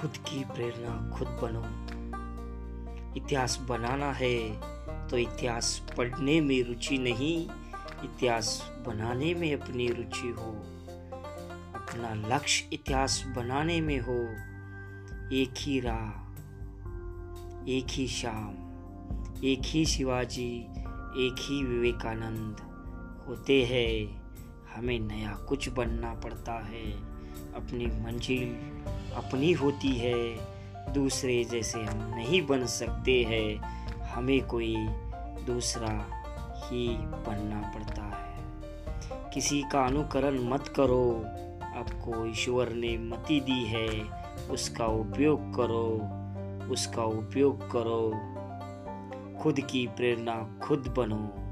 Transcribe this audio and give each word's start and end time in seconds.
खुद 0.00 0.16
की 0.16 0.44
प्रेरणा 0.44 1.16
खुद 1.16 1.28
बनो। 1.28 1.64
इतिहास 3.16 3.58
बनाना 3.68 4.12
है 4.12 4.60
तो 5.08 5.18
इतिहास 5.18 5.92
पढ़ने 5.98 6.40
में 6.40 6.62
रुचि 6.62 6.98
नहीं, 6.98 7.48
इतिहास 8.04 8.72
बनाने 8.86 9.34
में 9.34 9.54
अपनी 9.54 9.88
रुचि 9.88 10.28
हो। 10.28 10.52
अपना 11.74 12.36
लक्ष्य 12.36 12.68
इतिहास 12.72 13.24
बनाने 13.36 13.80
में 13.80 14.00
हो। 14.00 14.20
एक 15.36 15.54
ही 15.58 15.80
राह, 15.80 16.28
एक 17.70 17.86
ही 17.90 18.08
शाम 18.08 18.68
एक 19.44 19.60
ही 19.64 19.86
शिवाजी, 19.86 20.56
एक 21.26 21.36
ही 21.40 21.64
विवेकानंद 21.64 22.56
होते 23.28 23.64
हैं। 23.64 24.22
हमें 24.74 25.00
नया 25.00 25.32
कुछ 25.32 25.68
बनना 25.68 26.14
पड़ता 26.14 26.52
है। 26.52 26.92
अपनी 27.54 27.86
मंजिल 27.86 28.56
अपनी 29.18 29.52
होती 29.52 29.88
है, 29.88 30.36
दूसरे 30.94 31.44
जैसे 31.44 31.78
हम 31.78 32.14
नहीं 32.14 32.46
बन 32.46 32.66
सकते 32.66 33.22
हैं। 33.22 33.56
हमें 34.00 34.46
कोई 34.46 34.76
दूसरा 35.46 36.06
ही 36.64 36.88
बनना 36.88 37.72
पड़ता 37.74 38.02
है। 38.02 38.44
किसी 39.34 39.62
का 39.72 39.86
अनुकरण 39.86 40.38
मत 40.42 40.68
करो। 40.68 41.24
आपको 41.76 42.26
ईश्वर 42.26 42.68
ने 42.68 42.98
मति 42.98 43.40
दी 43.40 43.64
है, 43.64 43.88
उसका 44.50 44.86
उपयोग 44.86 45.54
करो, 45.54 46.00
उसका 46.72 47.02
उपयोग 47.02 47.70
करो। 47.70 48.12
खुद 49.42 49.60
की 49.60 49.86
प्रेरणा 49.86 50.58
खुद 50.62 50.94
बनो। 50.96 51.48